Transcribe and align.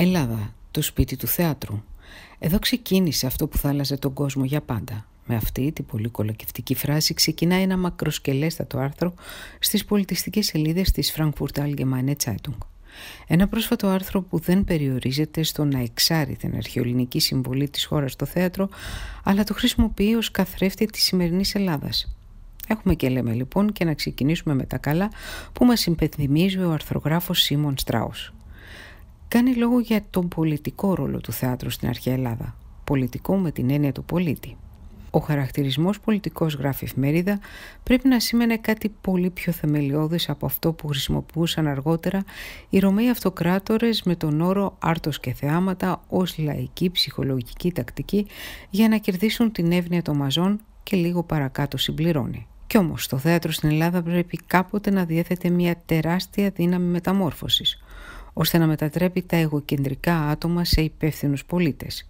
Ελλάδα, 0.00 0.54
το 0.70 0.82
σπίτι 0.82 1.16
του 1.16 1.26
θεάτρου. 1.26 1.82
Εδώ 2.38 2.58
ξεκίνησε 2.58 3.26
αυτό 3.26 3.46
που 3.46 3.58
θα 3.58 3.68
άλλαζε 3.68 3.96
τον 3.96 4.12
κόσμο 4.12 4.44
για 4.44 4.60
πάντα. 4.60 5.06
Με 5.26 5.36
αυτή 5.36 5.72
την 5.72 5.86
πολύ 5.86 6.08
κολακευτική 6.08 6.74
φράση 6.74 7.14
ξεκινάει 7.14 7.62
ένα 7.62 7.76
μακροσκελέστατο 7.76 8.78
άρθρο 8.78 9.14
στις 9.58 9.84
πολιτιστικές 9.84 10.46
σελίδες 10.46 10.90
της 10.90 11.14
Frankfurt 11.16 11.60
Allgemeine 11.60 12.14
Zeitung. 12.24 12.56
Ένα 13.26 13.48
πρόσφατο 13.48 13.86
άρθρο 13.86 14.22
που 14.22 14.38
δεν 14.38 14.64
περιορίζεται 14.64 15.42
στο 15.42 15.64
να 15.64 15.78
εξάρει 15.78 16.36
την 16.36 16.56
αρχαιολινική 16.56 17.20
συμβολή 17.20 17.68
της 17.68 17.84
χώρας 17.84 18.12
στο 18.12 18.26
θέατρο, 18.26 18.68
αλλά 19.24 19.44
το 19.44 19.54
χρησιμοποιεί 19.54 20.14
ως 20.14 20.30
καθρέφτη 20.30 20.86
της 20.86 21.02
σημερινής 21.02 21.54
Ελλάδας. 21.54 22.16
Έχουμε 22.68 22.94
και 22.94 23.08
λέμε 23.08 23.32
λοιπόν 23.32 23.72
και 23.72 23.84
να 23.84 23.94
ξεκινήσουμε 23.94 24.54
με 24.54 24.64
τα 24.64 24.78
καλά 24.78 25.10
που 25.52 25.64
μας 25.64 25.86
υπενθυμίζει 25.86 26.58
ο 26.58 26.72
αρθρογράφος 26.72 27.40
Σίμον 27.40 27.78
Στράους 27.78 28.32
κάνει 29.28 29.54
λόγο 29.54 29.80
για 29.80 30.02
τον 30.10 30.28
πολιτικό 30.28 30.94
ρόλο 30.94 31.20
του 31.20 31.32
θεάτρου 31.32 31.70
στην 31.70 31.88
αρχαία 31.88 32.14
Ελλάδα. 32.14 32.56
Πολιτικό 32.84 33.36
με 33.36 33.50
την 33.50 33.70
έννοια 33.70 33.92
του 33.92 34.04
πολίτη. 34.04 34.56
Ο 35.10 35.18
χαρακτηρισμός 35.18 36.00
πολιτικός 36.00 36.54
γράφει 36.54 36.84
εφημερίδα 36.84 37.38
πρέπει 37.82 38.08
να 38.08 38.20
σήμαινε 38.20 38.56
κάτι 38.56 38.94
πολύ 39.00 39.30
πιο 39.30 39.52
θεμελιώδες 39.52 40.28
από 40.28 40.46
αυτό 40.46 40.72
που 40.72 40.88
χρησιμοποιούσαν 40.88 41.66
αργότερα 41.66 42.24
οι 42.68 42.78
Ρωμαίοι 42.78 43.10
αυτοκράτορες 43.10 44.02
με 44.02 44.16
τον 44.16 44.40
όρο 44.40 44.76
άρτος 44.78 45.20
και 45.20 45.32
θεάματα 45.32 46.00
ως 46.08 46.38
λαϊκή 46.38 46.90
ψυχολογική 46.90 47.72
τακτική 47.72 48.26
για 48.70 48.88
να 48.88 48.96
κερδίσουν 48.96 49.52
την 49.52 49.72
εύνοια 49.72 50.02
των 50.02 50.16
μαζών 50.16 50.60
και 50.82 50.96
λίγο 50.96 51.22
παρακάτω 51.22 51.76
συμπληρώνει. 51.76 52.46
Κι 52.66 52.78
όμως 52.78 53.06
το 53.06 53.18
θέατρο 53.18 53.52
στην 53.52 53.68
Ελλάδα 53.68 54.02
πρέπει 54.02 54.40
κάποτε 54.46 54.90
να 54.90 55.04
διέθετε 55.04 55.48
μια 55.48 55.82
τεράστια 55.86 56.50
δύναμη 56.50 56.86
μεταμόρφωσης 56.86 57.82
ώστε 58.40 58.58
να 58.58 58.66
μετατρέπει 58.66 59.22
τα 59.22 59.36
εγωκεντρικά 59.36 60.14
άτομα 60.14 60.64
σε 60.64 60.80
υπεύθυνους 60.80 61.44
πολίτες. 61.44 62.08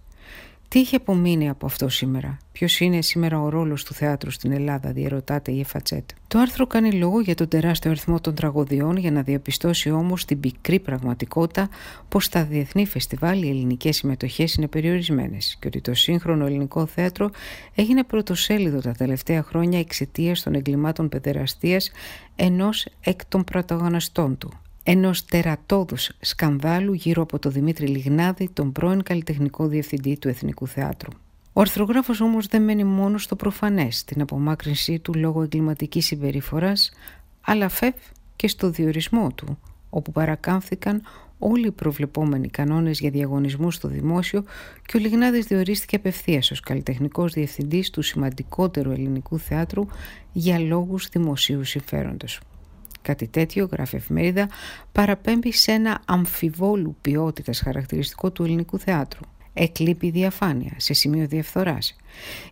Τι 0.67 0.79
έχει 0.79 0.95
απομείνει 0.95 1.49
από 1.49 1.65
αυτό 1.65 1.89
σήμερα, 1.89 2.37
Ποιος 2.51 2.79
είναι 2.79 3.01
σήμερα 3.01 3.41
ο 3.41 3.49
ρόλος 3.49 3.83
του 3.83 3.93
θεάτρου 3.93 4.31
στην 4.31 4.51
Ελλάδα, 4.51 4.91
διερωτάται 4.91 5.51
η 5.51 5.59
Εφατσέτ. 5.59 6.09
Το 6.27 6.39
άρθρο 6.39 6.67
κάνει 6.67 6.91
λόγο 6.91 7.19
για 7.19 7.35
τον 7.35 7.47
τεράστιο 7.47 7.91
αριθμό 7.91 8.19
των 8.21 8.35
τραγωδιών 8.35 8.97
για 8.97 9.11
να 9.11 9.21
διαπιστώσει 9.21 9.91
όμως 9.91 10.25
την 10.25 10.39
πικρή 10.39 10.79
πραγματικότητα 10.79 11.69
πως 12.09 12.23
στα 12.23 12.43
διεθνή 12.43 12.85
φεστιβάλ 12.85 13.43
οι 13.43 13.49
ελληνικές 13.49 13.95
συμμετοχές 13.95 14.53
είναι 14.53 14.67
περιορισμένες 14.67 15.57
και 15.59 15.67
ότι 15.67 15.81
το 15.81 15.93
σύγχρονο 15.93 16.45
ελληνικό 16.45 16.85
θέατρο 16.85 17.29
έγινε 17.75 18.03
πρωτοσέλιδο 18.03 18.79
τα 18.79 18.91
τελευταία 18.91 19.43
χρόνια 19.43 19.79
εξαιτίας 19.79 20.43
των 20.43 20.53
εγκλημάτων 20.53 21.09
παιδεραστίας 21.09 21.91
ενός 22.35 22.87
εκ 23.01 23.25
των 23.25 23.43
πρωταγωνιστών 23.43 24.37
του, 24.37 24.51
ενός 24.83 25.25
τερατώδους 25.25 26.11
σκανδάλου 26.19 26.93
γύρω 26.93 27.21
από 27.21 27.39
τον 27.39 27.51
Δημήτρη 27.51 27.87
Λιγνάδη, 27.87 28.49
τον 28.53 28.71
πρώην 28.71 29.03
καλλιτεχνικό 29.03 29.67
διευθυντή 29.67 30.17
του 30.17 30.27
Εθνικού 30.27 30.67
Θεάτρου. 30.67 31.11
Ο 31.53 31.61
αρθρογράφος 31.61 32.21
όμως 32.21 32.47
δεν 32.47 32.63
μένει 32.63 32.83
μόνος 32.83 33.23
στο 33.23 33.35
προφανές, 33.35 34.03
την 34.03 34.21
απομάκρυνσή 34.21 34.99
του 34.99 35.13
λόγω 35.13 35.41
εγκληματικής 35.41 36.05
συμπεριφοράς, 36.05 36.91
αλλά 37.41 37.69
φεύ 37.69 37.93
και 38.35 38.47
στο 38.47 38.69
διορισμό 38.69 39.31
του, 39.35 39.57
όπου 39.89 40.11
παρακάμφθηκαν 40.11 41.01
όλοι 41.39 41.67
οι 41.67 41.71
προβλεπόμενοι 41.71 42.47
κανόνες 42.49 42.99
για 42.99 43.09
διαγωνισμούς 43.09 43.75
στο 43.75 43.87
δημόσιο 43.87 44.43
και 44.85 44.97
ο 44.97 44.99
Λιγνάδης 44.99 45.45
διορίστηκε 45.45 45.95
απευθείας 45.95 46.51
ως 46.51 46.59
καλλιτεχνικός 46.59 47.33
διευθυντής 47.33 47.89
του 47.89 48.01
σημαντικότερου 48.01 48.91
ελληνικού 48.91 49.39
θεάτρου 49.39 49.85
για 50.31 50.59
λόγους 50.59 51.09
δημοσίου 51.09 51.63
συμφέροντος. 51.63 52.39
Κάτι 53.09 53.27
τέτοιο, 53.27 53.69
γράφει 53.71 53.95
εφημερίδα, 53.95 54.49
παραπέμπει 54.91 55.51
σε 55.51 55.71
ένα 55.71 56.01
αμφιβόλου 56.05 56.95
ποιότητας 57.01 57.59
χαρακτηριστικό 57.59 58.31
του 58.31 58.43
ελληνικού 58.43 58.79
θεάτρου. 58.79 59.19
Εκλείπει 59.53 60.09
διαφάνεια, 60.09 60.73
σε 60.77 60.93
σημείο 60.93 61.27
διαφθοράς. 61.27 61.95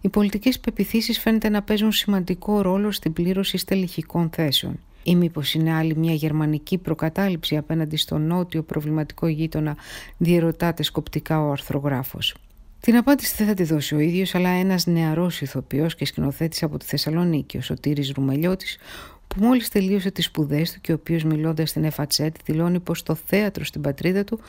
Οι 0.02 0.10
πολιτικές 0.10 0.60
πεπιθήσεις 0.60 1.20
φαίνεται 1.20 1.50
να 1.50 1.62
παίζουν 1.62 1.92
σημαντικό 1.92 2.62
ρόλο 2.62 2.92
στην 2.92 3.14
πλήρωση 3.14 3.58
στελεχικών 3.58 4.30
θέσεων. 4.30 4.80
Ή 5.04 5.16
μήπως 5.16 5.54
είναι 5.54 5.74
άλλη 5.74 5.96
μια 5.96 6.14
γερμανική 6.14 6.78
προκατάληψη 6.78 7.58
απέναντι 7.58 7.96
στο 7.98 8.18
νότιο 8.18 8.64
προβληματικό 8.64 9.28
γείτονα, 9.28 9.78
διερωτάται 10.18 10.84
σκοπτικά 10.84 11.42
ο 11.42 11.52
αρθρογράφος. 11.52 12.36
Την 12.80 12.96
απάντηση 12.96 13.36
δεν 13.38 13.48
θα 13.48 13.54
τη 13.54 13.64
δώσει 13.64 13.96
ο 13.96 14.00
ίδιος, 14.00 14.36
αλλά 14.36 14.50
ένας 14.50 14.86
νεαρός 14.86 15.42
ηθοποιός 15.42 15.96
και 15.96 16.06
σκηνοθέτης 16.06 16.64
από 16.64 16.78
τη 16.78 16.86
Θεσσαλονίκη, 16.86 17.58
ο 17.58 17.62
Σωτήρης 17.62 18.12
Ρουμελιώτης, 18.12 18.78
που 19.38 19.46
μόλις 19.46 19.70
τελείωσε 19.70 20.12
τις 20.12 20.26
σπουδές 20.26 20.72
του 20.72 20.82
και 20.82 20.92
ο 20.92 20.96
οποίος 20.96 21.24
μιλώντας 21.24 21.70
στην 21.70 21.84
ΕΦΑΤΣΕΤ 21.84 22.36
δηλώνει 22.46 22.80
πως 22.80 23.04
το 23.04 23.16
θέατρο 23.16 23.64
στην 23.64 23.82
πατρίδα 23.82 24.24
του 24.24 24.40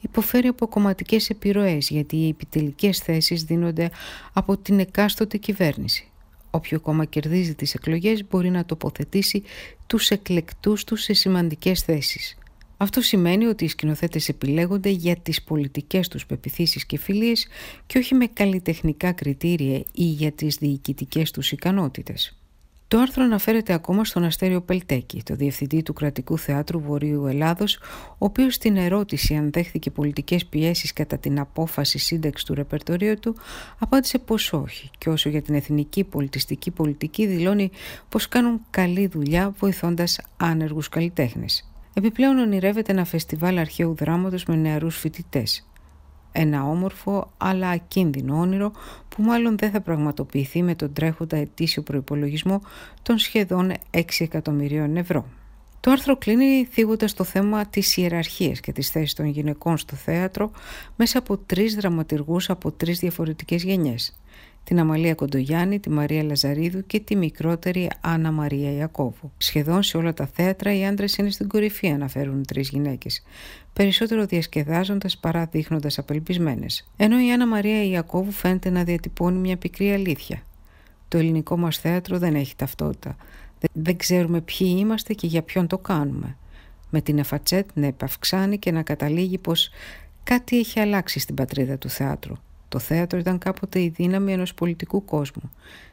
υποφέρει 0.00 0.48
από 0.48 0.66
κομματικές 0.66 1.30
επιρροές 1.30 1.88
γιατί 1.88 2.16
οι 2.16 2.28
επιτελικές 2.28 2.98
θέσεις 2.98 3.42
δίνονται 3.42 3.90
από 4.32 4.56
την 4.56 4.78
εκάστοτε 4.78 5.36
κυβέρνηση. 5.36 6.10
Όποιο 6.50 6.80
κόμμα 6.80 7.04
κερδίζει 7.04 7.54
τις 7.54 7.74
εκλογές 7.74 8.24
μπορεί 8.28 8.50
να 8.50 8.64
τοποθετήσει 8.64 9.42
τους 9.86 10.10
εκλεκτούς 10.10 10.84
του 10.84 10.96
σε 10.96 11.12
σημαντικές 11.12 11.80
θέσεις. 11.80 12.38
Αυτό 12.76 13.00
σημαίνει 13.00 13.46
ότι 13.46 13.64
οι 13.64 13.68
σκηνοθέτες 13.68 14.28
επιλέγονται 14.28 14.88
για 14.88 15.16
τις 15.16 15.42
πολιτικές 15.42 16.08
τους 16.08 16.26
πεπιθήσεις 16.26 16.86
και 16.86 16.98
φιλίες 16.98 17.46
και 17.86 17.98
όχι 17.98 18.14
με 18.14 18.26
καλλιτεχνικά 18.26 19.12
κριτήρια 19.12 19.84
ή 19.92 20.04
για 20.04 20.32
τις 20.32 20.56
διοικητικές 20.56 21.30
τους 21.30 21.52
ικανότητες. 21.52 22.36
Το 22.88 22.98
άρθρο 22.98 23.24
αναφέρεται 23.24 23.72
ακόμα 23.72 24.04
στον 24.04 24.24
Αστέριο 24.24 24.60
Πελτέκη, 24.60 25.22
το 25.22 25.34
διευθυντή 25.34 25.82
του 25.82 25.92
Κρατικού 25.92 26.38
Θεάτρου 26.38 26.80
Βορείου 26.80 27.26
Ελλάδος, 27.26 27.78
ο 28.08 28.16
οποίος 28.18 28.54
στην 28.54 28.76
ερώτηση 28.76 29.34
αν 29.34 29.50
δέχθηκε 29.50 29.90
πολιτικές 29.90 30.46
πιέσεις 30.46 30.92
κατά 30.92 31.18
την 31.18 31.40
απόφαση 31.40 31.98
σύνταξης 31.98 32.44
του 32.44 32.54
ρεπερτορίου 32.54 33.18
του, 33.18 33.36
απάντησε 33.78 34.18
πως 34.18 34.52
όχι 34.52 34.90
και 34.98 35.08
όσο 35.08 35.28
για 35.28 35.42
την 35.42 35.54
εθνική 35.54 36.04
πολιτιστική 36.04 36.70
πολιτική 36.70 37.26
δηλώνει 37.26 37.70
πως 38.08 38.28
κάνουν 38.28 38.60
καλή 38.70 39.06
δουλειά 39.06 39.54
βοηθώντας 39.58 40.20
άνεργους 40.36 40.88
καλλιτέχνες. 40.88 41.70
Επιπλέον 41.94 42.38
ονειρεύεται 42.38 42.92
ένα 42.92 43.04
φεστιβάλ 43.04 43.58
αρχαίου 43.58 43.94
δράματος 43.94 44.44
με 44.44 44.56
νεαρούς 44.56 44.96
φοιτητές 44.98 45.66
ένα 46.36 46.64
όμορφο 46.64 47.32
αλλά 47.36 47.68
ακίνδυνο 47.68 48.40
όνειρο 48.40 48.72
που 49.08 49.22
μάλλον 49.22 49.58
δεν 49.58 49.70
θα 49.70 49.80
πραγματοποιηθεί 49.80 50.62
με 50.62 50.74
τον 50.74 50.92
τρέχοντα 50.92 51.36
ετήσιο 51.36 51.82
προϋπολογισμό 51.82 52.60
των 53.02 53.18
σχεδόν 53.18 53.72
6 53.90 54.02
εκατομμυρίων 54.18 54.96
ευρώ. 54.96 55.26
Το 55.80 55.90
άρθρο 55.90 56.16
κλείνει 56.16 56.68
θίγοντας 56.70 57.14
το 57.14 57.24
θέμα 57.24 57.66
της 57.66 57.96
ιεραρχίας 57.96 58.60
και 58.60 58.72
της 58.72 58.90
θέσης 58.90 59.14
των 59.14 59.26
γυναικών 59.26 59.76
στο 59.76 59.96
θέατρο 59.96 60.50
μέσα 60.96 61.18
από 61.18 61.36
τρεις 61.36 61.74
δραματουργούς 61.74 62.50
από 62.50 62.72
τρεις 62.72 62.98
διαφορετικές 62.98 63.62
γενιές 63.62 64.16
την 64.66 64.80
Αμαλία 64.80 65.14
Κοντογιάννη, 65.14 65.80
τη 65.80 65.90
Μαρία 65.90 66.22
Λαζαρίδου 66.22 66.86
και 66.86 67.00
τη 67.00 67.16
μικρότερη 67.16 67.90
Άννα 68.00 68.32
Μαρία 68.32 68.72
Ιακώβου. 68.72 69.32
Σχεδόν 69.38 69.82
σε 69.82 69.96
όλα 69.96 70.14
τα 70.14 70.26
θέατρα 70.26 70.76
οι 70.76 70.86
άντρες 70.86 71.16
είναι 71.16 71.30
στην 71.30 71.48
κορυφή, 71.48 71.88
αναφέρουν 71.88 72.44
τρεις 72.44 72.68
γυναίκες, 72.68 73.22
περισσότερο 73.72 74.26
διασκεδάζοντας 74.26 75.18
παρά 75.18 75.46
δείχνοντας 75.50 75.98
απελπισμένες. 75.98 76.88
Ενώ 76.96 77.20
η 77.26 77.32
Άννα 77.32 77.46
Μαρία 77.46 77.84
Ιακώβου 77.84 78.30
φαίνεται 78.30 78.70
να 78.70 78.84
διατυπώνει 78.84 79.38
μια 79.38 79.56
πικρή 79.56 79.92
αλήθεια. 79.92 80.42
Το 81.08 81.18
ελληνικό 81.18 81.56
μας 81.56 81.78
θέατρο 81.78 82.18
δεν 82.18 82.34
έχει 82.34 82.56
ταυτότητα. 82.56 83.16
Δεν 83.72 83.96
ξέρουμε 83.96 84.40
ποιοι 84.40 84.76
είμαστε 84.78 85.14
και 85.14 85.26
για 85.26 85.42
ποιον 85.42 85.66
το 85.66 85.78
κάνουμε. 85.78 86.36
Με 86.90 87.00
την 87.00 87.18
Εφατσέτ 87.18 87.68
να 87.74 87.86
επαυξάνει 87.86 88.58
και 88.58 88.70
να 88.70 88.82
καταλήγει 88.82 89.38
πως 89.38 89.70
κάτι 90.22 90.58
έχει 90.58 90.80
αλλάξει 90.80 91.18
στην 91.18 91.34
πατρίδα 91.34 91.78
του 91.78 91.88
θεάτρου. 91.88 92.34
Το 92.68 92.78
θέατρο 92.78 93.18
ήταν 93.18 93.38
κάποτε 93.38 93.80
η 93.80 93.88
δύναμη 93.88 94.32
ενός 94.32 94.54
πολιτικού 94.54 95.04
κόσμου. 95.04 95.50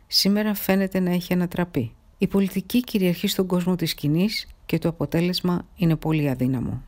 Σήμερα 0.07 0.53
φαίνεται 0.53 1.00
να 1.00 1.11
έχει 1.11 1.34
ανατραπεί. 1.34 1.91
Η 2.17 2.28
πολιτική 2.28 2.79
κυριαρχεί 2.79 3.28
στον 3.28 3.47
κόσμο 3.47 3.75
της 3.75 3.89
σκηνής 3.89 4.47
και 4.66 4.78
το 4.78 4.89
αποτέλεσμα 4.89 5.66
είναι 5.75 5.95
πολύ 5.95 6.29
αδύναμο. 6.29 6.83